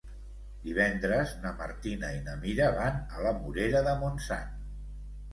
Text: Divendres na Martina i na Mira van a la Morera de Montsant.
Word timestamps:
Divendres 0.67 1.33
na 1.41 1.51
Martina 1.59 2.09
i 2.19 2.21
na 2.29 2.33
Mira 2.45 2.69
van 2.77 2.97
a 3.17 3.21
la 3.27 3.33
Morera 3.43 3.83
de 3.89 3.93
Montsant. 3.99 4.57